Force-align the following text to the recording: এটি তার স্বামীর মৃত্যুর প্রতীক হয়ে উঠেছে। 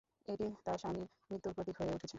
এটি 0.27 0.47
তার 0.65 0.77
স্বামীর 0.77 1.07
মৃত্যুর 1.29 1.53
প্রতীক 1.55 1.75
হয়ে 1.79 1.91
উঠেছে। 1.91 2.07